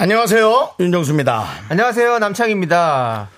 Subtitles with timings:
[0.00, 0.74] 안녕하세요.
[0.78, 1.44] 윤정수입니다.
[1.70, 2.20] 안녕하세요.
[2.20, 3.30] 남창입니다.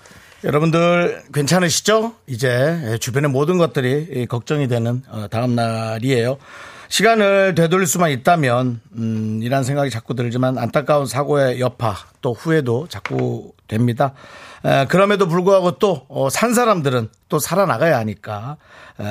[0.43, 2.13] 여러분들 괜찮으시죠?
[2.27, 6.37] 이제 주변의 모든 것들이 걱정이 되는 어, 다음 날이에요.
[6.87, 13.53] 시간을 되돌릴 수만 있다면 음, 이란 생각이 자꾸 들지만 안타까운 사고의 여파 또 후회도 자꾸
[13.71, 14.13] 됩니다.
[14.65, 18.57] 에, 그럼에도 불구하고 또 산 사람들은 또 살아나가야 하니까
[18.99, 19.03] 에,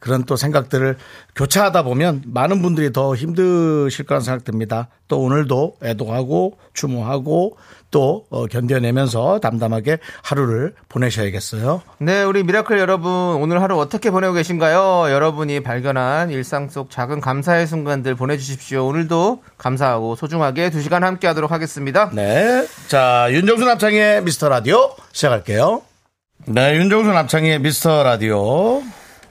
[0.00, 0.96] 그런 또 생각들을
[1.36, 4.88] 교차하다 보면 많은 분들이 더 힘드실 거란 생각 듭니다.
[5.06, 7.56] 또 오늘도 애도하고 추모하고
[7.90, 11.80] 또 어, 견뎌내면서 담담하게 하루를 보내셔야겠어요.
[11.98, 15.10] 네, 우리 미라클 여러분, 오늘 하루 어떻게 보내고 계신가요?
[15.10, 18.84] 여러분이 발견한 일상 속 작은 감사의 순간들 보내주십시오.
[18.86, 22.10] 오늘도 감사하고 소중하게 두 시간 함께 하도록 하겠습니다.
[22.12, 22.66] 네.
[22.88, 25.82] 자, 윤정수 남창희의 미스터 라디오 시작할게요.
[26.46, 28.82] 네, 윤정수 남창희의 미스터 라디오.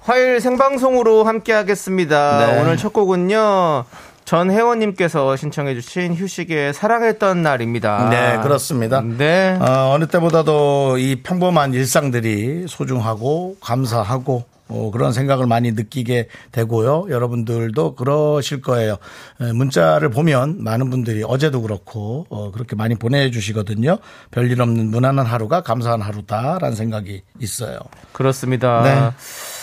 [0.01, 2.45] 화요일 생방송으로 함께 하겠습니다.
[2.45, 2.61] 네.
[2.61, 3.85] 오늘 첫 곡은요.
[4.23, 8.09] 전 회원님께서 신청해주신 휴식의 사랑했던 날입니다.
[8.09, 9.01] 네, 그렇습니다.
[9.01, 9.57] 네.
[9.59, 17.07] 어, 어느 때보다도 이 평범한 일상들이 소중하고 감사하고 어, 그런 생각을 많이 느끼게 되고요.
[17.09, 18.97] 여러분들도 그러실 거예요.
[19.41, 23.97] 에, 문자를 보면 많은 분들이 어제도 그렇고 어, 그렇게 많이 보내주시거든요.
[24.31, 27.79] 별일 없는 무난한 하루가 감사한 하루다라는 생각이 있어요.
[28.13, 28.83] 그렇습니다.
[28.83, 29.56] 네.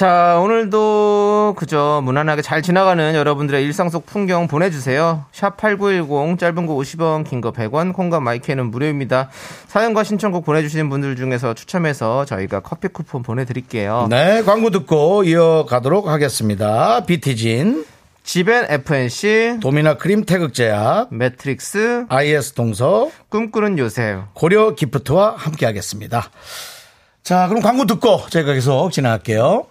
[0.00, 5.26] 자, 오늘도 그저 무난하게 잘 지나가는 여러분들의 일상 속 풍경 보내주세요.
[5.30, 9.28] 샵 8910, 짧은 거 50원, 긴 거 100원, 콩과 마이케이는 무료입니다.
[9.66, 14.06] 사연과 신청곡 보내주시는 분들 중에서 추첨해서 저희가 커피 쿠폰 보내드릴게요.
[14.08, 17.04] 네, 광고 듣고 이어가도록 하겠습니다.
[17.04, 17.84] 비티진,
[18.24, 24.16] 지벤 FNC, 도미나 크림 태극제약, 매트릭스, IS 동서, 꿈꾸는 요새.
[24.32, 26.30] 고려 기프트와 함께 하겠습니다.
[27.22, 29.66] 자, 그럼 광고 듣고 저희가 계속 진행할게요.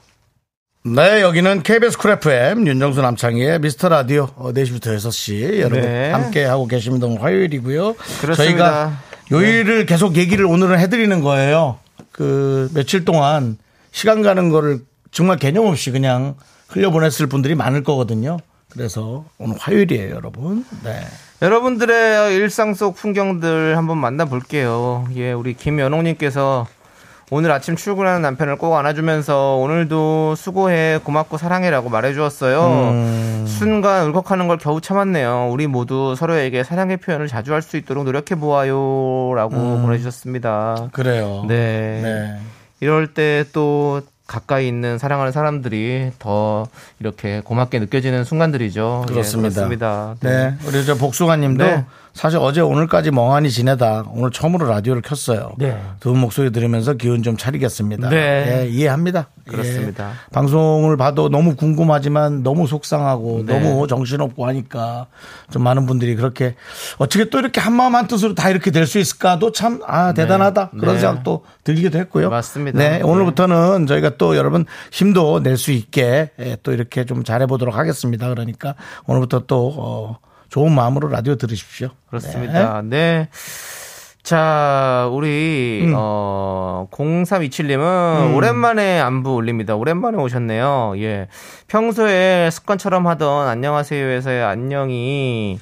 [0.84, 6.10] 네, 여기는 KBS 쿨 FM 윤정수 남창희의 미스터 라디오 어, 4시부터 6시 여러분 네.
[6.10, 7.06] 함께 하고 계십니다.
[7.06, 7.96] 오늘 화요일이고요.
[8.22, 8.36] 그렇습니다.
[8.36, 8.94] 저희가
[9.30, 11.80] 요일을 계속 얘기를 오늘은 해드리는 거예요.
[12.14, 13.58] 그 며칠 동안
[13.92, 14.80] 시간 가는 거를
[15.12, 16.36] 정말 개념 없이 그냥
[16.70, 18.38] 흘려보냈을 분들이 많을 거거든요.
[18.70, 20.64] 그래서 오늘 화요일이에요, 여러분.
[20.86, 21.02] 네.
[21.42, 25.08] 여러분들의 일상 속 풍경들 한번 만나볼게요.
[25.16, 26.68] 예, 우리 김연옥님께서
[27.32, 33.46] 오늘 아침 출근하는 남편을 꼭 안아주면서 오늘도 수고해 고맙고 사랑해라고 말해주었어요.
[33.46, 35.50] 순간 울컥하는 걸 겨우 참았네요.
[35.52, 40.88] 우리 모두 서로에게 사랑의 표현을 자주 할 수 있도록 노력해 보아요라고 보내주셨습니다.
[40.92, 41.46] 그래요.
[41.48, 42.00] 네.
[42.02, 42.40] 네.
[42.80, 46.68] 이럴 때또 가까이 있는 사랑하는 사람들이 더
[47.00, 49.06] 이렇게 고맙게 느껴지는 순간들이죠.
[49.10, 49.68] 예, 그렇습니다.
[49.68, 50.16] 그렇습니다.
[50.22, 50.56] 네.
[50.66, 51.86] 우리 저 복수가 님도 네.
[52.20, 55.54] 사실 어제 오늘까지 멍하니 지내다 오늘 처음으로 라디오를 켰어요.
[55.58, 55.82] 네.
[56.02, 58.10] 두 분 목소리 들으면서 기운 좀 차리겠습니다.
[58.10, 58.18] 네.
[58.64, 59.30] 예, 이해합니다.
[59.48, 60.10] 그렇습니다.
[60.10, 60.14] 예.
[60.34, 63.58] 방송을 봐도 너무 궁금하지만 너무 속상하고 네.
[63.58, 65.08] 너무 정신없고 하니까
[65.50, 66.56] 좀 많은 분들이 그렇게
[66.98, 70.72] 어떻게 또 이렇게 한마음 한뜻으로 다 이렇게 될 수 있을까도 참, 아, 대단하다.
[70.72, 71.00] 그런 네.
[71.00, 72.30] 생각도 들기도 했고요.
[72.30, 72.78] 맞습니다.
[72.80, 72.98] 네.
[72.98, 73.02] 네.
[73.02, 78.28] 오늘부터는 저희가 또 여러분 힘도 낼 수 있게 예, 또 이렇게 좀 잘해보도록 하겠습니다.
[78.28, 78.76] 그러니까
[79.08, 80.18] 오늘부터 또, 어,
[80.50, 81.90] 좋은 마음으로 라디오 들으십시오.
[82.08, 82.82] 그렇습니다.
[82.84, 83.30] 네.
[84.22, 85.94] 자, 우리, 음.
[85.96, 89.76] 어, 0327님은 오랜만에 안부 올립니다.
[89.76, 90.94] 오랜만에 오셨네요.
[90.98, 91.28] 예.
[91.68, 95.60] 평소에 습관처럼 하던 안녕하세요에서의 안녕이,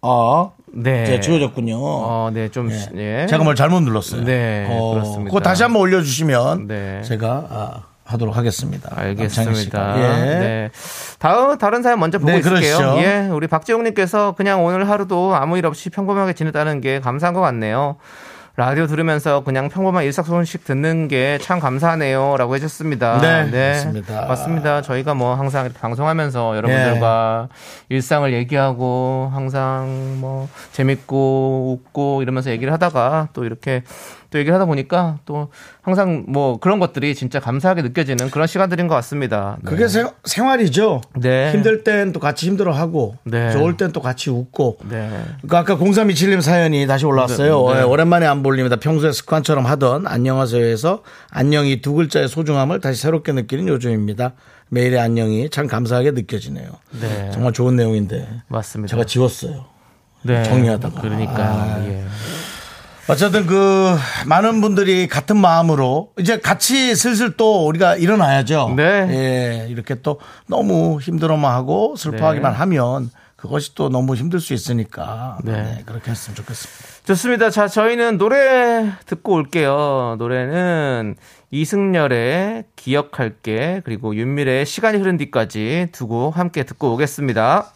[0.00, 1.04] 아, 네.
[1.04, 1.76] 네, 지워졌군요.
[1.78, 3.26] 어, 네, 좀, 예.
[3.28, 4.24] 제가 뭘 잘못 눌렀어요.
[4.24, 5.24] 네, 어, 그렇습니다.
[5.24, 7.02] 그거 다시 한번 올려주시면 네.
[7.02, 8.90] 제가 아, 하도록 하겠습니다.
[8.94, 9.98] 알겠습니다.
[9.98, 10.24] 예.
[10.38, 10.70] 네.
[11.18, 12.76] 다음 다른 사연 먼저 보고 네, 있을게요.
[12.78, 12.98] 그러시죠.
[13.02, 17.96] 예, 우리 박재용님께서 그냥 오늘 하루도 아무 일 없이 평범하게 지냈다는 게 감사한 것 같네요.
[18.56, 23.20] 라디오 들으면서 그냥 평범한 일상소식 듣는 게 참 감사하네요라고 해주셨습니다.
[23.20, 24.26] 네, 맞습니다.
[24.26, 24.82] 맞습니다.
[24.82, 27.94] 저희가 뭐 항상 이렇게 방송하면서 여러분들과 네.
[27.94, 33.84] 일상을 얘기하고 항상 뭐 재밌고 웃고 이러면서 얘기를 하다가 또 이렇게
[34.30, 35.48] 또 얘기를 하다 보니까 또
[35.80, 39.56] 항상 뭐 그런 것들이 진짜 감사하게 느껴지는 그런 시간들인 것 같습니다.
[39.62, 39.70] 네.
[39.70, 41.00] 그게 생, 생활이죠.
[41.16, 41.50] 네.
[41.52, 43.50] 힘들 땐 또 같이 힘들어하고 네.
[43.52, 44.78] 좋을 땐 또 같이 웃고.
[44.90, 45.08] 네.
[45.42, 47.68] 그러니까 아까 0327님 사연이 다시 올라왔어요.
[47.68, 47.80] 네, 네.
[47.80, 48.76] 예, 오랜만에 안 볼립니다.
[48.76, 54.32] 평소에 습관처럼 하던 안녕하세요에서 안녕이 두 글자의 소중함을 다시 새롭게 느끼는 요즘입니다.
[54.70, 56.68] 매일의 안녕이 참 감사하게 느껴지네요.
[57.00, 57.30] 네.
[57.32, 58.90] 정말 좋은 내용인데 맞습니다.
[58.90, 59.64] 제가 지웠어요.
[60.22, 60.42] 네.
[60.42, 61.00] 정리하다가.
[61.00, 61.48] 그러니까요.
[61.48, 61.84] 아.
[61.86, 62.04] 예.
[63.08, 63.96] 어쨌든 그
[64.26, 68.74] 많은 분들이 같은 마음으로 이제 같이 슬슬 또 우리가 일어나야죠.
[68.76, 68.84] 네.
[69.10, 72.58] 예, 이렇게 또 너무 힘들어만 하고 슬퍼하기만 네.
[72.58, 75.52] 하면 그것이 또 너무 힘들 수 있으니까 네.
[75.52, 77.04] 네, 그렇게 했으면 좋겠습니다.
[77.04, 77.50] 좋습니다.
[77.50, 80.16] 자, 저희는 노래 듣고 올게요.
[80.18, 81.14] 노래는
[81.50, 87.72] 이승열의 기억할게 그리고 윤미래의 시간이 흐른 뒤까지 두고 함께 듣고 오겠습니다.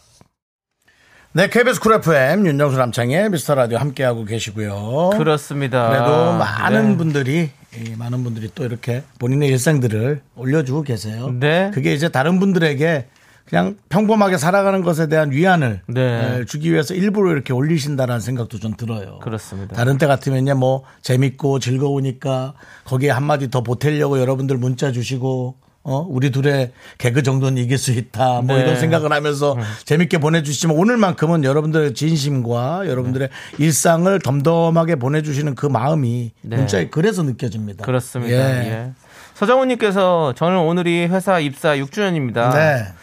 [1.35, 5.09] 네, KBS 쿨 FM 윤정수 남창의 미스터 라디오 함께하고 계시고요.
[5.17, 5.89] 그렇습니다.
[5.89, 6.97] 그래도 많은 네.
[6.97, 11.33] 분들이 이 많은 분들이 또 이렇게 본인의 일상들을 올려주고 계세요.
[11.39, 11.71] 네.
[11.73, 13.07] 그게 이제 다른 분들에게
[13.45, 16.01] 그냥 평범하게 살아가는 것에 대한 위안을 네.
[16.41, 19.17] 에, 주기 위해서 일부러 이렇게 올리신다라는 생각도 좀 들어요.
[19.23, 19.75] 그렇습니다.
[19.75, 22.53] 다른 때 같으면요, 뭐 재밌고 즐거우니까
[22.85, 25.62] 거기에 한마디 더 보태려고 여러분들 문자 주시고.
[25.85, 28.41] 어, 우리 둘의 개그 정도는 이길 수 있다.
[28.41, 28.63] 뭐 네.
[28.63, 36.55] 이런 생각을 하면서 재밌게 보내주시지만 오늘만큼은 여러분들의 진심과 여러분들의 일상을 덤덤하게 보내주시는 그 마음이 네.
[36.55, 37.83] 문자에 그래서 느껴집니다.
[37.83, 38.33] 그렇습니다.
[38.33, 38.69] 예.
[38.69, 38.91] 예.
[39.33, 42.93] 서정훈님께서 저는 오늘이 회사 입사 6주년입니다.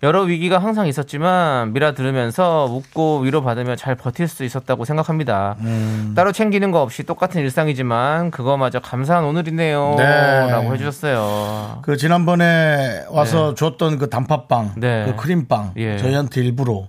[0.00, 0.06] 네.
[0.06, 5.56] 여러 위기가 항상 있었지만 미라 들으면서 웃고 위로받으며 잘 버틸 수 있었다고 생각합니다.
[5.60, 6.12] 음.
[6.14, 9.94] 따로 챙기는 거 없이 똑같은 일상이지만 그거마저 감사한 오늘이네요.
[9.98, 10.04] 네.
[10.50, 11.80] 라고 해주셨어요.
[11.82, 15.04] 그 지난번에 와서 줬던 그 단팥빵, 네.
[15.06, 15.96] 그 크림빵 예.
[15.98, 16.86] 저희한테 일부러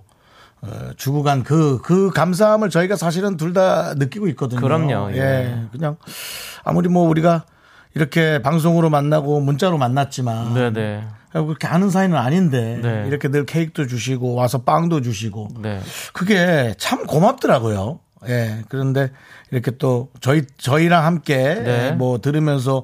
[0.62, 4.60] 어, 주고 간 그 그 감사함을 저희가 사실은 둘 다 느끼고 있거든요.
[4.60, 5.10] 그럼요.
[5.14, 5.16] 예.
[5.18, 5.62] 예.
[5.72, 5.96] 그냥
[6.64, 7.42] 아무리 뭐 우리가
[7.94, 11.04] 이렇게 방송으로 만나고 문자로 만났지만 네네.
[11.32, 13.04] 그렇게 아는 사이는 아닌데 네.
[13.06, 15.80] 이렇게 늘 케이크도 주시고 와서 빵도 주시고 네.
[16.12, 18.00] 그게 참 고맙더라고요.
[18.28, 18.62] 예.
[18.68, 19.10] 그런데
[19.50, 21.92] 이렇게 또 저희 저희랑 함께 네.
[21.92, 22.82] 뭐 들으면서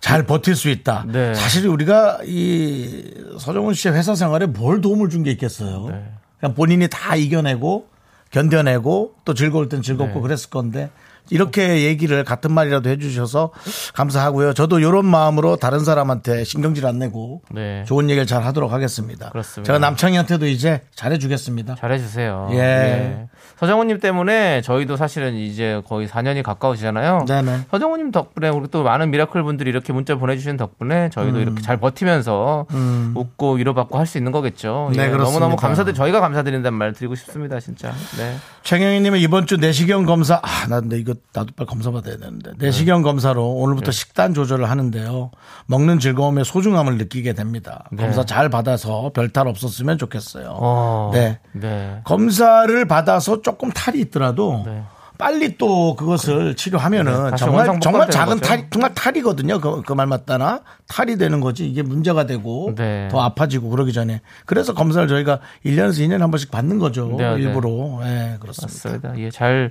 [0.00, 1.04] 잘 버틸 수 있다.
[1.08, 1.34] 네.
[1.34, 3.04] 사실 우리가 이
[3.38, 5.88] 서정훈 씨의 회사 생활에 뭘 도움을 준 게 있겠어요.
[5.90, 6.04] 네.
[6.40, 7.86] 그냥 본인이 다 이겨내고
[8.30, 10.20] 견뎌내고 또 즐거울 땐 즐겁고 네.
[10.22, 10.90] 그랬을 건데
[11.32, 13.52] 이렇게 얘기를 같은 말이라도 해주셔서
[13.94, 14.52] 감사하고요.
[14.52, 17.84] 저도 이런 마음으로 다른 사람한테 신경질 안 내고 네.
[17.86, 19.30] 좋은 얘기를 잘 하도록 하겠습니다.
[19.30, 19.66] 그렇습니다.
[19.66, 21.76] 제가 남창희한테도 이제 잘해주겠습니다.
[21.76, 22.48] 잘해주세요.
[22.52, 23.28] 예.
[23.62, 27.26] 서정훈님 때문에 저희도 사실은 이제 거의 4년이 가까우시잖아요.
[27.28, 27.60] 네네.
[27.70, 31.42] 서정훈님 덕분에 우리 또 많은 미라클 분들이 이렇게 문자 보내주신 덕분에 저희도 음.
[31.42, 32.66] 이렇게 잘 버티면서
[33.14, 34.90] 웃고 위로받고 할 수 있는 거겠죠.
[34.96, 35.08] 네, 예.
[35.08, 37.92] 너무너무 감사드 저희가 감사드린다는 말 드리고 싶습니다, 진짜.
[38.18, 38.36] 네.
[38.64, 43.02] 최경희님은 이번 주 내시경 검사 아, 나 근데 이거 나도 빨리 검사 받아야 되는데 내시경
[43.02, 43.96] 검사로 오늘부터 네.
[43.96, 45.30] 식단 조절을 하는데요.
[45.66, 47.84] 먹는 즐거움의 소중함을 느끼게 됩니다.
[47.92, 48.02] 네.
[48.02, 50.48] 검사 잘 받아서 별탈 없었으면 좋겠어요.
[50.50, 51.38] 어, 네.
[51.52, 52.00] 네.
[52.04, 54.82] 검사를 받아서 조금 탈이 있더라도 네.
[55.18, 58.48] 빨리 또 그것을 네, 치료하면은 다시 정말 정말 작은 거죠.
[58.48, 59.60] 탈 정말 탈이거든요.
[59.60, 63.06] 그 말 맞다나 탈이 되는 거지 이게 문제가 되고 네.
[63.08, 67.14] 더 아파지고 그러기 전에 그래서 검사를 저희가 1년에서 2년에 한 번씩 받는 거죠.
[67.16, 67.42] 네, 네.
[67.42, 68.00] 일부러.
[68.04, 68.98] 예, 그렇습니다.
[68.98, 69.18] 맞습니다.
[69.18, 69.70] 예, 잘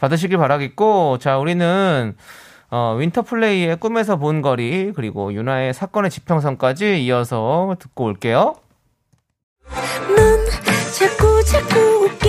[0.00, 2.16] 받으시길 바라겠고, 자, 우리는
[2.70, 8.56] 어, 윈터플레이의 꿈에서 본 거리, 그리고 윤아의 사건의 지평선까지 이어서 듣고 올게요.
[9.70, 10.46] 넌
[10.98, 12.28] 자꾸 자꾸 웃게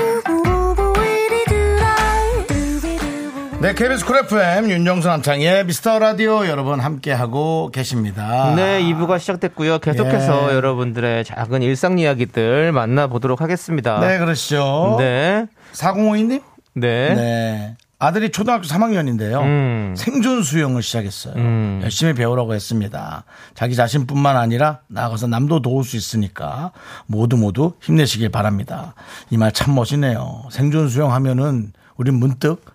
[3.61, 8.55] 네, KBS Cool FM 윤정수 남창희의 미스터 라디오 여러분 함께하고 계십니다.
[8.55, 9.77] 네, 2부가 시작됐고요.
[9.79, 10.55] 계속해서 예.
[10.55, 13.99] 여러분들의 작은 일상 이야기들 만나보도록 하겠습니다.
[13.99, 14.95] 네, 그러시죠.
[14.97, 15.45] 네.
[15.73, 16.41] 4052님?
[16.73, 17.13] 네.
[17.13, 17.77] 네.
[17.99, 19.41] 아들이 초등학교 3학년인데요.
[19.41, 19.93] 음.
[19.95, 21.35] 생존 수영을 시작했어요.
[21.35, 21.81] 음.
[21.83, 23.25] 열심히 배우라고 했습니다.
[23.53, 26.71] 자기 자신뿐만 아니라 나가서 남도 도울 수 있으니까
[27.05, 28.95] 모두 모두 힘내시길 바랍니다.
[29.29, 30.45] 이 말 참 멋이네요.
[30.49, 32.65] 생존 수영하면은 우린 문득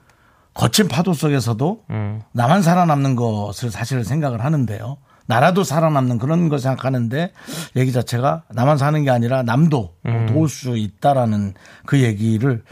[0.57, 2.23] 거친 파도 속에서도 음.
[2.33, 4.97] 나만 살아남는 것을 사실 생각을 하는데요.
[5.29, 7.33] 나라도 살아남는 그런 걸 생각하는데
[7.75, 10.27] 얘기 자체가 나만 사는 게 아니라 남도 음.
[10.31, 12.63] 도울 수 있다라는 그 얘기를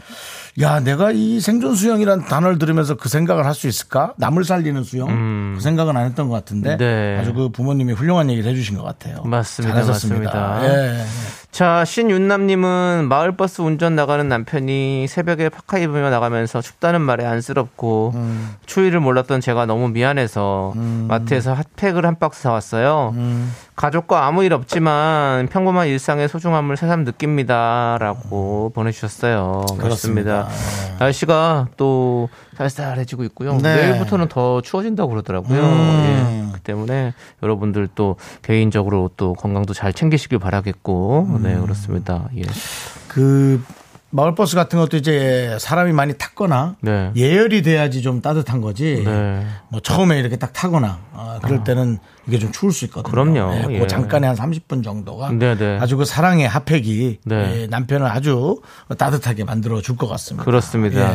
[0.61, 4.13] 야 내가 이 생존 수영이라는 단어를 들으면서 그 생각을 할 수 있을까?
[4.17, 6.77] 남을 살리는 수영 그 생각은 안 했던 것 같은데 음.
[6.77, 7.17] 네.
[7.19, 9.21] 아주 그 부모님이 훌륭한 얘기를 해주신 것 같아요.
[9.23, 9.73] 맞습니다.
[9.81, 10.33] 잘하셨습니다.
[10.33, 10.73] 맞습니다.
[10.73, 11.05] 예.
[11.55, 18.55] 자, 신윤남님은 마을버스 운전 나가는 남편이 새벽에 파카 입으며 나가면서 춥다는 말에 안쓰럽고 음.
[18.65, 20.73] 추위를 몰랐던 제가 너무 미안해서
[21.07, 23.13] 마트에서 핫팩을 한 박스 사왔어요.
[23.15, 23.53] 음.
[23.77, 29.63] 가족과 아무 일 없지만 평범한 일상의 소중함을 새삼 느낍니다라고 보내주셨어요.
[29.77, 30.49] 그렇습니다.
[30.99, 33.57] 날씨가 또 쌀쌀해지고 있고요.
[33.57, 33.75] 네.
[33.91, 35.59] 내일부터는 더 추워진다고 그러더라고요.
[35.61, 36.47] 음.
[36.49, 36.53] 예.
[36.53, 42.29] 그 때문에 여러분들 또 개인적으로 또 건강도 잘 챙기시길 바라겠고, 네 그렇습니다.
[42.37, 42.41] 예.
[43.07, 43.63] 그
[44.11, 47.11] 마을버스 같은 것도 이제 사람이 많이 탔거나 네.
[47.17, 49.01] 예열이 돼야지 좀 따뜻한 거지.
[49.03, 49.45] 네.
[49.67, 53.11] 뭐 처음에 이렇게 딱 타거나 아, 그럴 때는 이게 좀 추울 수 있거든요.
[53.11, 53.53] 그럼요.
[53.55, 53.79] 예, 예.
[53.79, 55.77] 그 잠깐에 한 30분 정도가 네, 네.
[55.81, 57.61] 아주 그 사랑의 핫팩이 네.
[57.63, 58.61] 예, 남편을 아주
[58.97, 60.45] 따뜻하게 만들어 줄 것 같습니다.
[60.45, 61.13] 그렇습니다.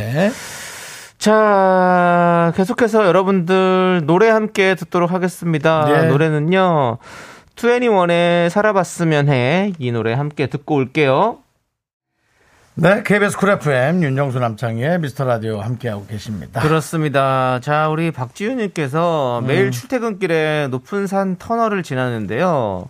[1.20, 1.24] 예.
[1.24, 5.84] 자, 계속해서 여러분들 노래 함께 듣도록 하겠습니다.
[5.84, 6.08] 네.
[6.08, 6.96] 노래는요,
[7.56, 9.72] 2NE1의 살아봤으면 해.
[9.78, 11.38] 이 노래 함께 듣고 올게요.
[12.74, 16.62] 네, KBS Cool FM 윤정수 남창희의 미스터 라디오 함께하고 계십니다.
[16.62, 17.60] 그렇습니다.
[17.60, 19.46] 자, 우리 박지윤님께서 음.
[19.46, 22.88] 매일 출퇴근길에 높은 산 터널을 지나는데요.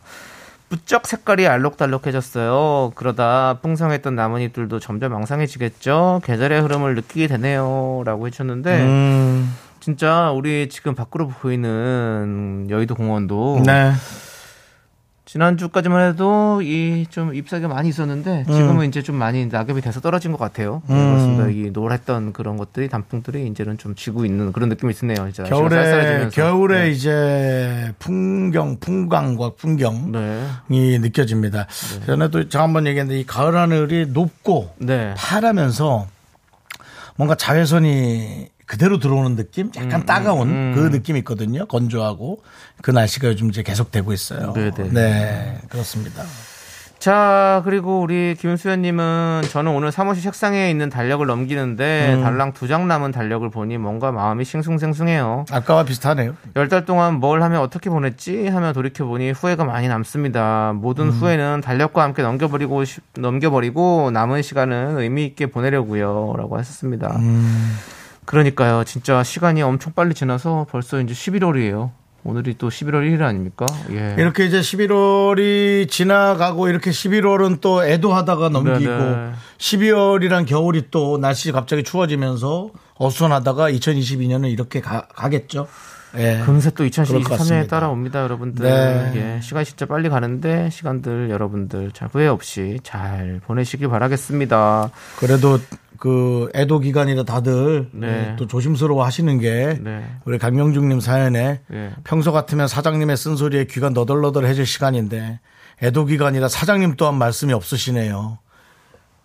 [0.70, 2.92] 부쩍 색깔이 알록달록해졌어요.
[2.94, 6.22] 그러다 풍성했던 나뭇잎들도 점점 앙상해지겠죠.
[6.24, 8.02] 계절의 흐름을 느끼게 되네요.
[8.06, 13.92] 라고 해주셨는데, 음, 진짜 우리 지금 밖으로 보이는 여의도 공원도 네.
[15.34, 20.38] 지난주까지만 해도 이 좀 잎사귀가 많이 있었는데 지금은 이제 좀 많이 낙엽이 돼서 떨어진 것
[20.38, 20.82] 같아요.
[20.86, 21.10] 네, 음.
[21.10, 21.48] 그렇습니다.
[21.48, 25.28] 이 노랬던 그런 것들이 단풍들이 이제는 좀 지고 있는 그런 느낌이 드네요.
[25.28, 26.28] 이제 겨울에.
[26.32, 26.90] 겨울에 네.
[26.90, 30.98] 이제 풍경, 풍광과 풍경이 네.
[30.98, 31.66] 느껴집니다.
[32.06, 35.14] 전에도 제가 한번 얘기했는데 이 가을 하늘이 높고 네.
[35.16, 36.06] 파라면서
[37.16, 39.72] 뭔가 자외선이 그대로 들어오는 느낌?
[39.76, 40.72] 약간 따가운 음.
[40.76, 41.66] 그 느낌이 있거든요.
[41.66, 42.40] 건조하고
[42.82, 44.52] 그 날씨가 요즘 이제 계속 되고 있어요.
[44.52, 44.90] 네네.
[44.92, 46.22] 네, 그렇습니다.
[47.00, 52.22] 자, 그리고 우리 김수현님은 저는 오늘 사무실 책상에 있는 달력을 넘기는데 음.
[52.22, 55.46] 달랑 두 장 남은 달력을 보니 뭔가 마음이 싱숭생숭해요.
[55.50, 56.36] 아까와 비슷하네요.
[56.54, 60.74] 열 달 동안 뭘 하며 어떻게 보냈지 하며 돌이켜보니 후회가 많이 남습니다.
[60.76, 61.10] 모든 음.
[61.10, 67.16] 후회는 달력과 함께 넘겨버리고 싶- 넘겨버리고 남은 시간은 의미 있게 보내려고요.라고 하셨습니다.
[67.16, 67.76] 음.
[68.30, 71.90] 그러니까요, 진짜 시간이 엄청 빨리 지나서 벌써 이제 11월이에요.
[72.22, 73.66] 오늘이 또 11월 1일 아닙니까?
[73.90, 74.14] 예.
[74.18, 79.32] 이렇게 이제 11월이 지나가고 이렇게 11월은 또 애도하다가 넘기고 네네.
[79.58, 85.66] 12월이란 겨울이 또 날씨 갑자기 추워지면서 어수선하다가 2022년은 이렇게 가, 가겠죠.
[86.16, 86.42] 예.
[86.44, 87.66] 금세 또 그럴 것 2023년에 같습니다.
[87.68, 88.64] 따라옵니다, 여러분들.
[88.64, 89.12] 네.
[89.14, 94.90] 예, 시간이 진짜 빨리 가는데 시간들 여러분들 잘 후회 없이 잘 보내시길 바라겠습니다.
[95.18, 95.58] 그래도
[95.98, 98.34] 그 애도 기간이라 다들 네.
[98.38, 100.02] 또 조심스러워 하시는 게 네.
[100.24, 101.90] 우리 강명중님 사연에 예.
[102.04, 105.40] 평소 같으면 사장님의 쓴소리에 귀가 너덜너덜해질 시간인데
[105.82, 108.38] 애도 기간이라 사장님 또한 말씀이 없으시네요.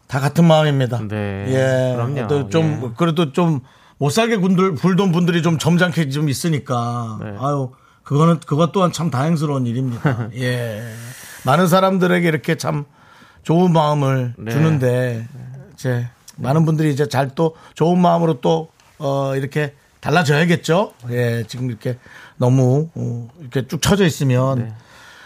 [0.08, 1.08] 다 같은 마음입니다.
[1.08, 1.46] 네.
[1.48, 1.96] 예.
[1.96, 2.28] 그럼요.
[2.28, 2.90] 또좀 예.
[2.98, 3.62] 그래도 좀
[3.98, 7.36] 못 살게 군들 불던 분들이 좀 점잖게 좀 있으니까 네.
[7.40, 7.72] 아유
[8.04, 10.30] 그거는 그것 또한 참 다행스러운 일입니다.
[10.36, 10.84] 예.
[11.44, 12.86] 많은 사람들에게 이렇게 참
[13.44, 14.52] 좋은 마음을 네.
[14.52, 15.28] 주는데
[15.74, 20.94] 이제 많은 분들이 이제 잘 또 좋은 마음으로 또 어, 이렇게 달라져야겠죠.
[21.10, 21.98] 예, 지금 이렇게
[22.38, 24.74] 너무 어, 이렇게 쭉 처져 있으면 네.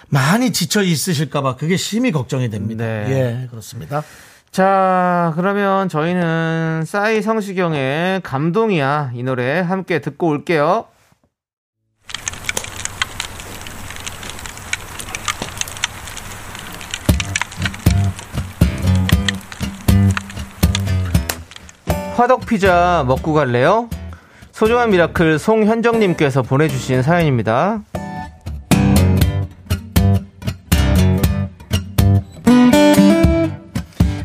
[0.08, 2.86] 많이 지쳐 있으실까봐 그게 심히 걱정이 됩니다.
[2.86, 3.44] 네.
[3.44, 4.04] 예, 그렇습니다.
[4.52, 10.86] 자, 그러면 저희는 싸이 성시경의 감동이야 이 노래 함께 듣고 올게요.
[22.16, 23.88] 화덕 피자 먹고 갈래요?
[24.52, 27.82] 소중한 미라클 송현정님께서 보내주신 사연입니다.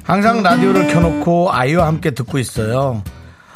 [0.04, 3.02] 항상 라디오를 켜놓고 아이와 함께 듣고 있어요.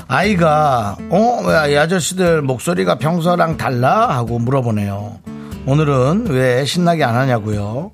[0.09, 5.19] 아이가 어 왜 이 아저씨들 목소리가 평소랑 달라 하고 물어보네요.
[5.67, 7.93] 오늘은 왜 신나게 안 하냐고요.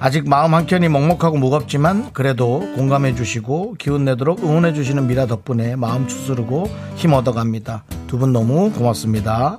[0.00, 6.08] 아직 마음 한켠이 먹먹하고 무겁지만 그래도 공감해 주시고 기운 내도록 응원해 주시는 미라 덕분에 마음
[6.08, 7.84] 추스르고 힘 얻어갑니다.
[8.08, 9.58] 두 분 너무 고맙습니다.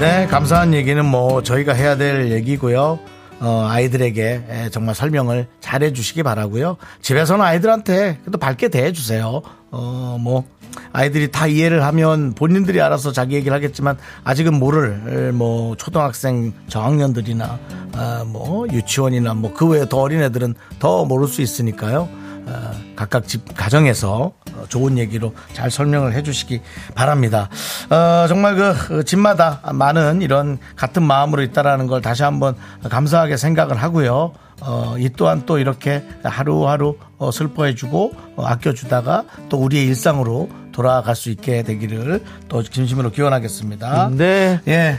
[0.00, 2.98] 네, 감사한 얘기는 뭐 저희가 해야 될 얘기고요.
[3.40, 6.76] 어, 아이들에게 에, 정말 설명을 잘 해주시기 바라고요.
[7.02, 9.42] 집에서는 아이들한테 그래도 밝게 대해주세요.
[9.70, 10.44] 어, 뭐
[10.92, 17.58] 아이들이 다 이해를 하면 본인들이 알아서 자기 얘기를 하겠지만 아직은 모를 에, 뭐 초등학생 저학년들이나
[17.92, 22.08] 아, 뭐 유치원이나 뭐 그 외에 더 어린 애들은 더 모를 수 있으니까요.
[22.46, 26.60] 어, 각각 집 가정에서 어, 좋은 얘기로 잘 설명을 해주시기
[26.94, 27.48] 바랍니다.
[27.90, 32.56] 어, 정말 그 어, 집마다 많은 이런 같은 마음으로 있다라는 걸 다시 한번
[32.88, 34.32] 감사하게 생각을 하고요.
[34.62, 41.30] 어, 이 또한 또 이렇게 하루하루 어, 슬퍼해주고 어, 아껴주다가 또 우리의 일상으로 돌아갈 수
[41.30, 44.10] 있게 되기를 또 진심으로 기원하겠습니다.
[44.12, 44.60] 네.
[44.68, 44.98] 예.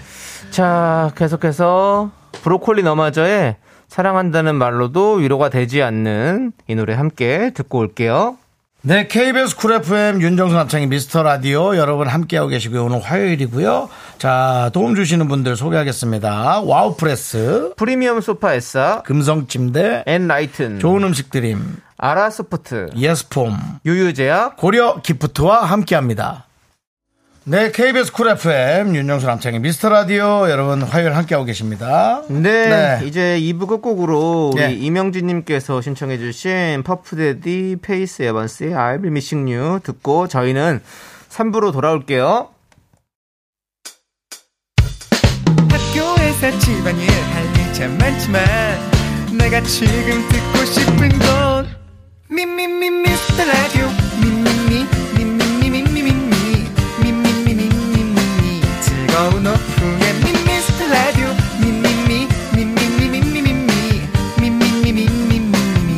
[0.50, 2.12] 자, 계속해서
[2.44, 3.56] 브로콜리 너마저의
[3.92, 8.38] 사랑한다는 말로도 위로가 되지 않는 이 노래 함께 듣고 올게요.
[8.84, 12.86] 네, KBS Cool FM 윤정수 남창희 미스터 라디오 여러분 함께하고 계시고요.
[12.86, 13.90] 오늘 화요일이고요.
[14.18, 16.62] 자, 도움 주시는 분들 소개하겠습니다.
[16.62, 21.60] 와우 프레스, 프리미엄 소파 에싸, 금성 침대, 엔라이튼, 좋은 음식 드림,
[21.98, 26.46] 아라소프트, 예스폼, 유유제약, 고려 기프트와 함께합니다.
[27.44, 32.22] 네, KBS Cool FM 윤정수 남창희 미스터 라디오 여러분 화요일 함께하고 계십니다.
[32.30, 33.08] 네, 네.
[33.08, 34.74] 이제 2부 끝곡으로 우리 네.
[34.74, 40.82] 이명진님께서 신청해주신 Puff Daddy Faith Evans의 I'll be missing you 듣고 저희는
[41.30, 42.50] 3부로 돌아올게요.
[45.72, 48.44] 학교에서 집안일 할일참 많지만
[49.36, 51.68] 내가 지금 듣고 싶은 건
[52.30, 53.88] 미미미 미스터 라디오
[54.22, 54.61] 미미미
[59.22, 60.14] 즐거운 오후에
[60.48, 61.28] 미스터 라디오
[61.60, 65.90] 미미미 미미미 미미 미 미미미 미미미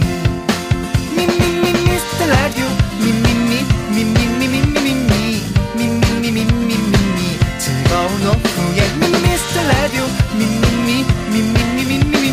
[1.16, 2.66] 미미미 미스터 라디오
[3.00, 3.64] 미미미
[3.96, 5.42] 미미미 미미미
[5.74, 10.04] 미미미 미미미 즐거운 오후에 미스터 라디오
[10.38, 12.28] 미미미 미미미 미미미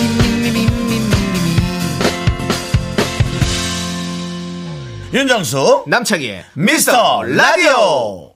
[0.00, 1.08] 미미미 미미미
[5.14, 8.33] 윤정수 남창희의 미스터 라디오.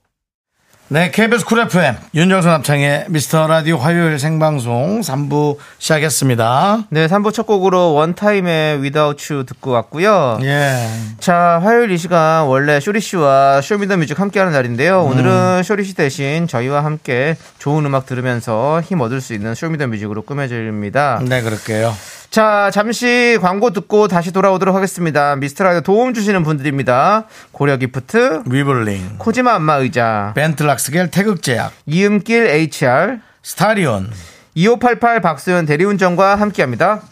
[0.90, 6.84] 네, KBS Cool FM 윤정수 남창희의 미스터 라디오 화요일 생방송 3부 시작했습니다.
[6.88, 10.38] 네, 3부 첫 곡으로 1TYM의 Without You 듣고 왔고요.
[10.44, 10.88] 예.
[11.20, 15.02] 자, 화요일 이 시간 원래 쇼리 씨와 Show Me The Music 함께하는 날인데요.
[15.02, 21.20] 오늘은 쇼리 씨 대신 저희와 함께 좋은 음악 들으면서 힘 얻을 수 있는 쇼미더뮤직으로 꾸며집니다.
[21.22, 21.94] 네, 그럴게요.
[22.30, 25.34] 자, 잠시 광고 듣고 다시 돌아오도록 하겠습니다.
[25.36, 27.24] 미스터라디오 도움 주시는 분들입니다.
[27.52, 34.10] 고려 기프트, 위블링, 코지마 안마 의자, 벤트락스겔 태극제약, 이음길 HR, 스타리온,
[34.54, 37.02] 2588 박소연 대리운전과 함께합니다.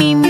[0.00, 0.29] Me,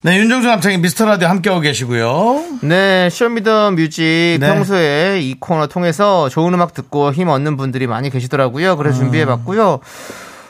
[0.00, 2.60] 네, 윤정수 남창희의 미스터 라디오 함께하고 계시고요.
[2.62, 4.46] 네, Show Me The Music 네.
[4.46, 8.76] 평소에 이 코너 통해서 좋은 음악 듣고 힘 얻는 분들이 많이 계시더라고요.
[8.76, 9.80] 그래서 준비해봤고요.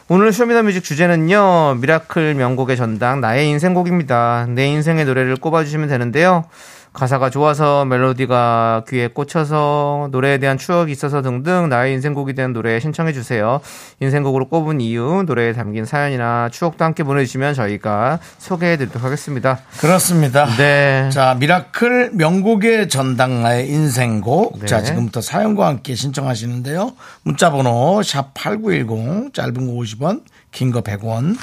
[0.08, 4.48] 오늘 Show Me The Music 주제는요 미라클 명곡의 전당 나의 인생곡입니다.
[4.50, 6.44] 내 인생의 노래를 꼽아주시면 되는데요.
[6.92, 13.12] 가사가 좋아서 멜로디가 귀에 꽂혀서 노래에 대한 추억이 있어서 등등 나의 인생곡이 된 노래 신청해
[13.12, 13.60] 주세요.
[14.00, 19.60] 인생곡으로 꼽은 이유, 노래에 담긴 사연이나 추억도 함께 보내주시면 저희가 소개해 드리도록 하겠습니다.
[19.80, 20.46] 그렇습니다.
[20.56, 21.08] 네.
[21.12, 24.60] 자, 미라클 명곡의 전당 나의 인생곡.
[24.60, 24.66] 네.
[24.66, 26.92] 자, 지금부터 사연과 함께 신청하시는데요.
[27.22, 31.36] 문자번호 샵8910, 짧은 거 50원, 긴 거 100원,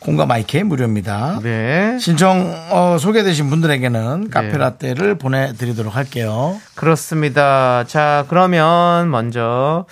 [0.00, 1.40] 콩과 마이크의 무료입니다.
[1.42, 1.98] 네.
[1.98, 4.30] 신청 어, 소개되신 분들에게는 네.
[4.30, 6.58] 카페라떼를 보내드리도록 할게요.
[6.74, 7.84] 그렇습니다.
[7.84, 9.84] 자, 그러면 먼저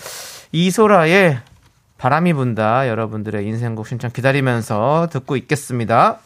[0.53, 1.39] 이소라의
[1.99, 6.19] 바람이 분다 여러분들의 인생곡 신청 기다리면서 듣고 있겠습니다.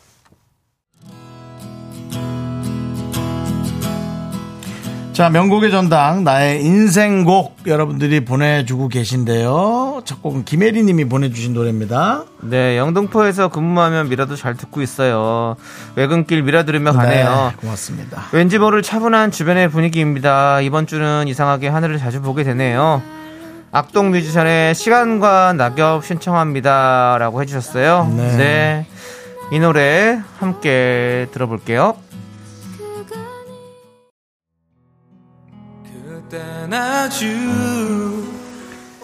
[5.13, 10.01] 자, 명곡의 전당 나의 인생곡 여러분들이 보내주고 계신데요.
[10.07, 12.25] 첫 곡은 김혜리 님이 보내주신 노래입니다.
[12.41, 15.57] 네, 영등포에서 근무하면 미라도 잘 듣고 있어요.
[15.97, 17.51] 외근길 미라 들으며 가네요.
[17.51, 18.25] 네, 고맙습니다.
[18.33, 20.63] 왠지 모를 차분한 주변의 분위기입니다.
[20.63, 23.03] 이번 주는 이상하게 하늘을 자주 보게 되네요.
[23.71, 27.19] 악동 뮤지션의 시간과 낙엽 신청합니다.
[27.19, 28.11] 라고 해주셨어요.
[28.17, 28.37] 네.
[28.39, 28.87] 네.
[29.53, 31.97] 이 노래 함께 들어볼게요.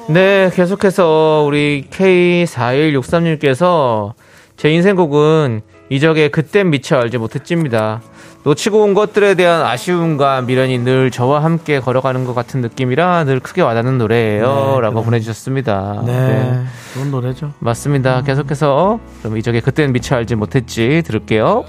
[0.08, 4.14] 네, 계속해서 우리 K4163님께서
[4.56, 5.60] 제 인생곡은
[5.90, 8.00] 이적의 그땐 미처 알지 못했지입니다.
[8.44, 13.60] 놓치고 온 것들에 대한 아쉬움과 미련이 늘 저와 함께 걸어가는 것 같은 느낌이라 늘 크게
[13.60, 14.76] 와닿는 노래예요.
[14.76, 16.02] 네, 라고 보내주셨습니다.
[16.06, 16.62] 네.
[16.94, 17.52] 좋은 노래죠.
[17.58, 18.22] 맞습니다.
[18.22, 21.66] 계속해서 그럼 이적의 그땐 미처 알지 못했지 들을게요.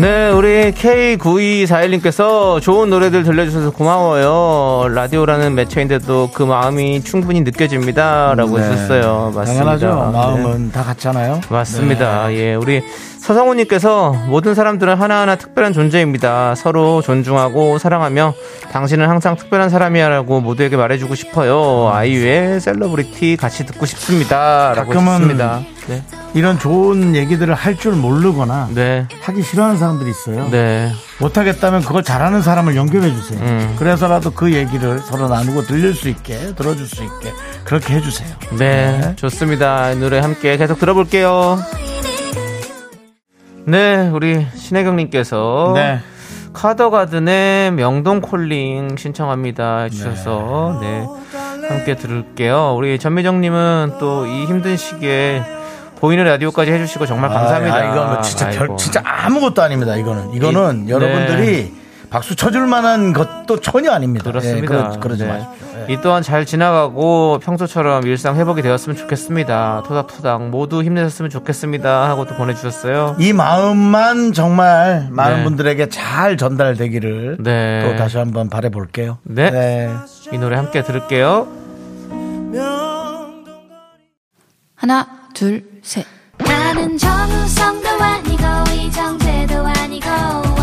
[0.00, 4.88] 네, 우리 K9241님께서 좋은 노래들 들려주셔서 고마워요.
[4.94, 8.34] 라디오라는 매체인데도 그 마음이 충분히 느껴집니다.
[8.36, 8.64] 라고 네.
[8.64, 9.32] 해주셨어요.
[9.34, 9.44] 맞습니다.
[9.44, 9.86] 당연하죠.
[9.86, 10.18] 네.
[10.18, 11.40] 마음은 다 같잖아요.
[11.48, 12.32] 맞습니다.
[12.32, 12.80] 예, 우리
[13.28, 16.54] 서성우님께서 모든 사람들은 하나하나 특별한 존재입니다.
[16.54, 18.32] 서로 존중하고 사랑하며
[18.72, 21.90] 당신은 항상 특별한 사람이야라고 모두에게 말해주고 싶어요.
[21.92, 24.72] 아이유의 셀러브리티 같이 듣고 싶습니다.
[24.74, 25.36] 가끔은.
[25.88, 26.02] 네.
[26.34, 29.06] 이런 좋은 얘기들을 할 줄 모르거나 네.
[29.20, 30.48] 하기 싫어하는 사람들이 있어요.
[30.50, 30.90] 네.
[31.20, 33.38] 못하겠다면 그걸 잘하는 사람을 연결해 주세요.
[33.40, 33.76] 음.
[33.78, 37.32] 그래서라도 그 얘기를 서로 나누고 들릴 수 있게 들어줄 수 있게
[37.64, 38.28] 그렇게 해주세요.
[38.58, 39.92] 네, 좋습니다.
[39.92, 41.58] 이 노래 함께 계속 들어볼게요.
[43.68, 45.98] 네, 우리 신혜경님께서 네.
[46.54, 51.06] 카더가든의 명동 콜링 신청합니다 해주셔서 네.
[51.68, 52.74] 함께 들을게요.
[52.76, 55.42] 우리 전미정님은 또 이 힘든 시기에
[56.00, 57.74] 보이는 라디오까지 해주시고 정말 감사합니다.
[57.76, 58.68] 아, 이거 뭐 진짜 별.
[58.78, 59.96] 진짜 아무것도 아닙니다.
[59.96, 61.72] 이거는 이거는 이- 여러분들이
[62.10, 64.30] 박수 쳐줄 만한 것도 전혀 아닙니다.
[64.30, 64.62] 그렇습니다.
[64.62, 65.28] 예, 그러, 그러 지 네.
[65.28, 65.68] 마십시오.
[65.88, 65.92] 예.
[65.92, 69.82] 이 또한 잘 지나가고 평소처럼 일상 회복이 되었으면 좋겠습니다.
[69.86, 72.08] 토닥토닥 모두 힘내셨으면 좋겠습니다.
[72.08, 73.16] 하고 또 보내주셨어요.
[73.18, 75.44] 이 마음만 정말 많은 네.
[75.44, 77.82] 분들에게 잘 전달되기를 네.
[77.84, 79.18] 또 다시 한번 바라볼게요.
[79.24, 79.90] 네.
[80.32, 81.46] 이 노래 함께 들을게요.
[84.74, 86.06] 하나, 둘, 셋.
[86.38, 90.57] 나는 정우성도 아니고 이정재도 아니고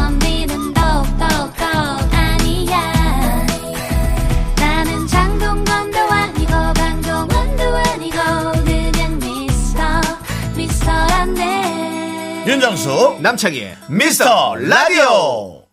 [12.46, 15.64] 윤정수 남창희의 미스터 라디오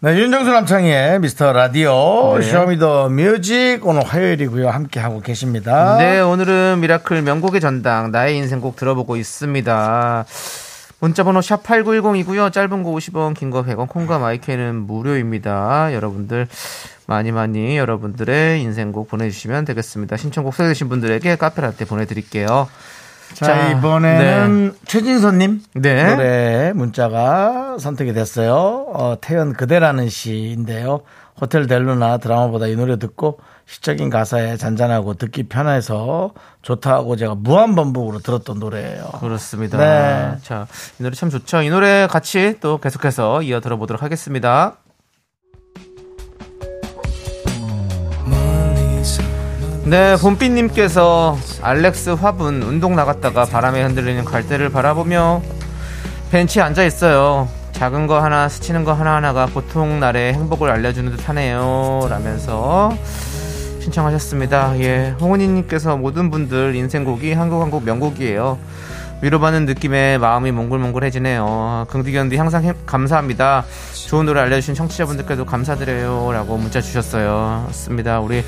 [0.00, 2.44] 네, 윤정수 남창희의 미스터 라디오 네.
[2.50, 5.96] Show Me The Music 오늘 화요일이고요 함께 하고 계십니다.
[5.98, 10.24] 네, 오늘은 미라클 명곡의 전당 나의 인생 곡 들어보고 있습니다.
[11.00, 12.52] 문자번호 샵 8910이고요.
[12.52, 15.92] 짧은 거 50원, 긴 거 100원, 콩과 마이크는 무료입니다.
[15.92, 16.46] 여러분들
[17.06, 20.16] 많이 많이 여러분들의 인생곡 보내주시면 되겠습니다.
[20.16, 22.68] 신청곡 소개되신 분들에게 카페라떼 보내드릴게요.
[23.32, 26.14] 자, 자, 이번에는 최진선님 네.
[26.14, 28.86] 노래 문자가 선택이 됐어요.
[28.92, 31.00] 어, 태연 그대라는 시인데요.
[31.40, 36.32] 호텔 델루나 드라마보다 이 노래 듣고 시적인 가사에 잔잔하고 듣기 편해서
[36.62, 39.08] 좋다고 제가 무한 반복으로 들었던 노래예요.
[39.20, 39.78] 그렇습니다.
[39.78, 40.38] 네.
[40.42, 40.66] 자,
[41.00, 41.62] 이 노래 참 좋죠.
[41.62, 44.76] 이 노래 같이 또 계속해서 이어 들어보도록 하겠습니다.
[49.84, 55.42] 네, 봄빛님께서 알렉스 화분 운동 나갔다가 바람에 흔들리는 갈대를 바라보며
[56.30, 57.48] 벤치에 앉아 있어요.
[57.72, 62.06] 작은 거 하나, 스치는 거 하나하나가 보통 날의 행복을 알려주는 듯 하네요.
[62.08, 62.96] 라면서
[63.80, 64.78] 신청하셨습니다.
[64.80, 68.58] 예, 홍은희님께서 모든 분들 인생곡이 한국 한국 명곡이에요.
[69.20, 71.86] 위로받는 느낌에 마음이 몽글몽글해지네요.
[71.90, 73.64] 긍디견디 항상 해- 감사합니다.
[74.08, 76.30] 좋은 노래 알려주신 청취자분들께도 감사드려요.
[76.32, 77.64] 라고 문자 주셨어요.
[77.66, 78.20] 맞습니다.
[78.20, 78.44] 우리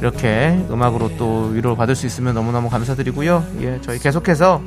[0.00, 3.44] 이렇게 음악으로 또 위로 받을 수 있으면 너무너무 감사드리고요.
[3.60, 4.62] 예, 저희 계속해서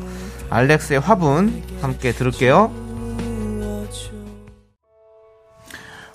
[0.50, 2.72] 알렉스의 화분 함께 들을게요.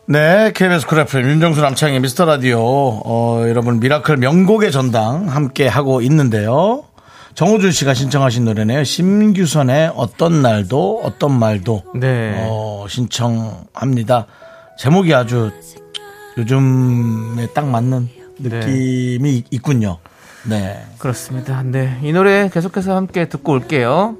[0.07, 6.01] 네, KBS Cool FM 윤정수 남창희 미스터 라디오 어, 여러분 미라클 명곡의 전당 함께 하고
[6.01, 6.85] 있는데요.
[7.35, 8.85] 정호준 씨가 신청하신 노래네요.
[8.85, 12.47] 심규선의 어떤 날도 어떤 말도 네.
[12.49, 14.27] 어, 신청합니다.
[14.79, 15.51] 제목이 아주
[16.39, 19.99] 요즘에 딱 맞는 느낌이 있군요.
[20.49, 20.85] 네.
[20.99, 21.63] 그렇습니다.
[21.63, 21.99] 네.
[22.03, 24.17] 이 노래 계속해서 함께 듣고 올게요.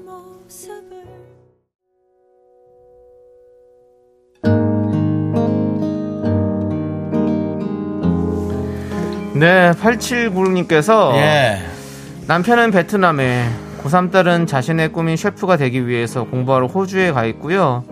[9.39, 11.59] 네, 8796님께서 예.
[12.27, 13.49] 남편은 베트남에
[13.81, 17.85] 고3 딸은 자신의 꿈인 셰프가 되기 위해서 공부하러 호주에 가 있고요.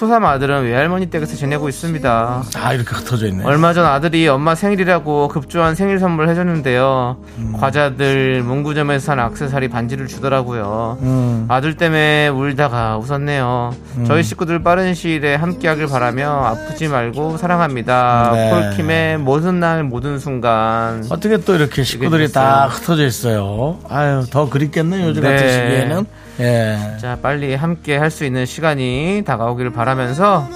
[0.00, 2.42] 초3 아들은 외할머니 댁에서 지내고 있습니다.
[2.56, 3.44] 아, 이렇게 흩어져 있네.
[3.44, 7.18] 얼마 전 아들이 엄마 생일이라고 급조한 생일 선물 해줬는데요.
[7.58, 10.98] 과자들 문구점에서 산 악세사리 반지를 주더라고요.
[11.02, 11.44] 음.
[11.48, 13.74] 아들 때문에 울다가 웃었네요.
[14.06, 18.30] 저희 식구들 빠른 시일에 함께하길 바라며 아프지 말고 사랑합니다.
[18.32, 18.50] 네.
[18.50, 21.04] 폴킴의 모든 날 모든 순간.
[21.10, 22.30] 어떻게 또 이렇게 식구들이.
[22.32, 23.78] 다 흩어져 있어요.
[23.88, 25.32] 아유, 더 그립겠네, 요즘 네.
[25.32, 26.06] 같은 시기에는.
[26.40, 26.96] 예.
[27.00, 30.48] 자, 빨리 함께 할 수 있는 시간이 다가오기를 바라면서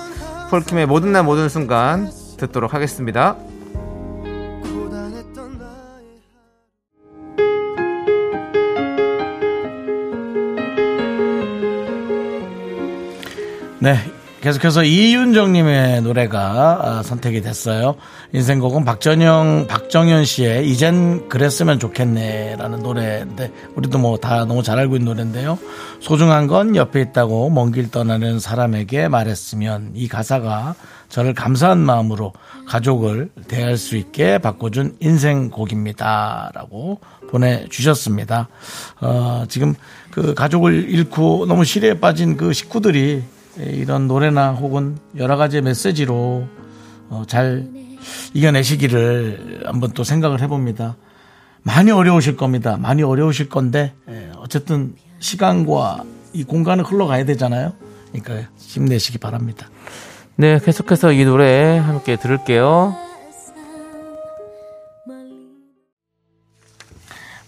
[0.50, 3.36] 폴킴의 모든 날 모든 순간 듣도록 하겠습니다.
[13.80, 13.96] 네.
[14.44, 17.94] 계속해서 이윤정님의 노래가 아, 선택이 됐어요.
[18.34, 25.06] 인생곡은 박전영, 박정현 씨의 이젠 그랬으면 좋겠네라는 노래인데 우리도 뭐 다 너무 잘 알고 있는
[25.06, 25.58] 노래인데요.
[26.00, 30.74] 소중한 건 옆에 있다고 먼 길 떠나는 사람에게 말했으면 이 가사가
[31.08, 32.34] 저를 감사한 마음으로
[32.66, 38.48] 가족을 대할 수 있게 바꿔준 인생곡입니다라고 보내주셨습니다.
[39.00, 39.74] 어, 지금
[40.10, 43.22] 그 가족을 잃고 너무 시리에 빠진 그 식구들이
[43.58, 46.46] 이런 노래나 혹은 여러 가지 메시지로
[47.10, 47.68] 어, 잘
[48.34, 50.96] 이겨내시기를 한번 또 생각을 해봅니다.
[51.62, 52.76] 많이 어려우실 겁니다.
[52.76, 57.72] 많이 어려우실 건데 예, 어쨌든 시간과 이 공간을 흘러가야 되잖아요.
[58.12, 59.68] 그러니까 힘내시기 바랍니다.
[60.36, 62.96] 네, 계속해서 이 노래 함께 들을게요.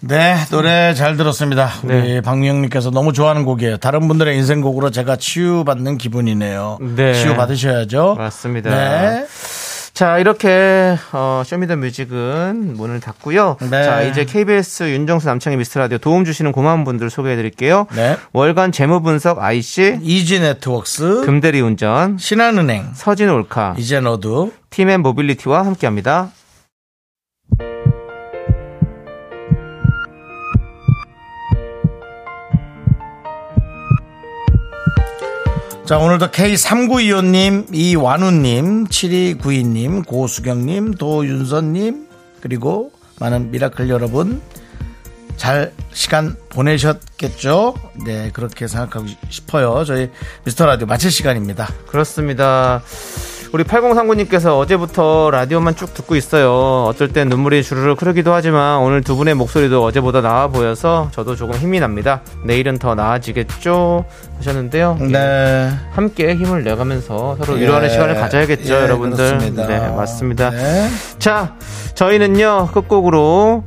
[0.08, 1.70] 네, 노래 잘 들었습니다.
[1.82, 2.20] 우리 네.
[2.20, 3.78] 박미영님께서 너무 좋아하는 곡이에요.
[3.78, 6.78] 다른 분들의 인생곡으로 제가 치유받는 기분이네요.
[6.80, 7.12] 네.
[7.14, 8.14] 치유받으셔야죠.
[8.16, 8.70] 맞습니다.
[8.70, 9.26] 네.
[9.94, 13.56] 자, 이렇게 어, Show Me The Music은 문을 닫고요.
[13.62, 13.82] 네.
[13.82, 17.86] 자, 이제 KBS 윤정수 남창희 미스터 라디오 도움 주시는 고마운 분들 소개해 드릴게요.
[17.96, 18.16] 네.
[18.32, 25.64] 월간 재무 분석 IC, 이지 네트웍스, 금대리 운전, 신한은행, 서진 올카, 이제 너도 팀앤 모빌리티와
[25.64, 26.28] 함께 합니다.
[35.86, 42.08] 자, 오늘도 K3925님, 이완우님, 7292님, 고수경님, 도윤선님,
[42.40, 44.42] 그리고 많은 미라클 여러분,
[45.36, 47.74] 잘 시간 보내셨겠죠?
[48.04, 49.84] 네, 그렇게 생각하고 싶어요.
[49.84, 50.10] 저희
[50.42, 51.68] 미스터 라디오 마칠 시간입니다.
[51.86, 52.82] 그렇습니다.
[53.52, 56.84] 우리 8039님께서 어제부터 라디오만 쭉 듣고 있어요.
[56.88, 61.56] 어쩔 땐 눈물이 주르륵 흐르기도 하지만 오늘 두 분의 목소리도 어제보다 나아 보여서 저도 조금
[61.58, 62.20] 힘이 납니다.
[62.44, 64.04] 내일은 더 나아지겠죠?
[64.38, 64.98] 하셨는데요.
[65.00, 65.06] 예.
[65.06, 65.70] 네.
[65.92, 67.92] 함께 힘을 내가면서 서로 위로하는 예.
[67.92, 69.38] 시간을 가져야겠죠, 예, 여러분들.
[69.38, 69.66] 그렇습니다.
[69.66, 70.50] 네, 맞습니다.
[70.50, 70.88] 네.
[71.18, 71.54] 자,
[71.94, 73.64] 저희는요, 끝곡으로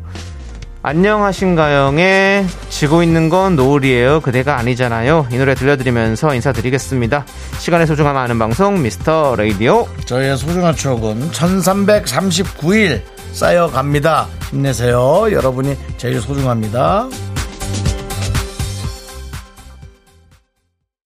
[0.82, 2.46] 안녕하신가영의
[2.80, 4.22] 지고 있는 건 노을이에요.
[4.22, 5.28] 그대가 아니잖아요.
[5.34, 7.26] 이 노래 들려드리면서 인사드리겠습니다.
[7.60, 9.86] 시간의 소중함 아는 방송 미스터 라디오.
[10.06, 13.02] 저희의 소중한 추억은 1339일
[13.34, 14.28] 쌓여갑니다.
[14.52, 15.28] 힘내세요.
[15.30, 17.10] 여러분이 제일 소중합니다.